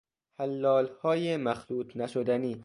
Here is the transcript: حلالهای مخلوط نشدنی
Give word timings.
حلالهای 0.39 1.37
مخلوط 1.37 1.95
نشدنی 1.97 2.57